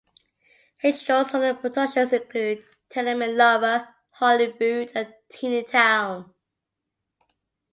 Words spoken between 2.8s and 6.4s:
"Tenement Lover", "Holy Food", and "Teenytown".